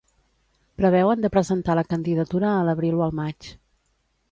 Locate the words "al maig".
3.09-3.53